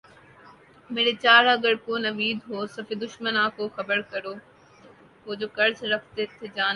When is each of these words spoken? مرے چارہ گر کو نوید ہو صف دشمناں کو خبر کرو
مرے 0.89 1.13
چارہ 1.23 1.53
گر 1.63 1.75
کو 1.85 1.93
نوید 2.05 2.37
ہو 2.47 2.57
صف 2.75 2.87
دشمناں 3.03 3.47
کو 3.55 3.63
خبر 3.75 3.99
کرو 4.11 4.33